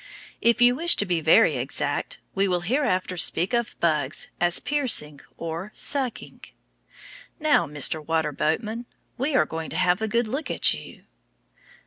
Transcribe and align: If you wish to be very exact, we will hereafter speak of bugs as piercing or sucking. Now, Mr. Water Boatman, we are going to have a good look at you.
If 0.41 0.61
you 0.63 0.73
wish 0.75 0.95
to 0.95 1.05
be 1.05 1.21
very 1.21 1.57
exact, 1.57 2.17
we 2.33 2.47
will 2.47 2.61
hereafter 2.61 3.17
speak 3.17 3.53
of 3.53 3.79
bugs 3.79 4.29
as 4.39 4.59
piercing 4.59 5.21
or 5.37 5.71
sucking. 5.75 6.41
Now, 7.39 7.67
Mr. 7.67 8.03
Water 8.03 8.31
Boatman, 8.31 8.87
we 9.19 9.35
are 9.35 9.45
going 9.45 9.69
to 9.69 9.77
have 9.77 10.01
a 10.01 10.07
good 10.07 10.25
look 10.25 10.49
at 10.49 10.73
you. 10.73 11.03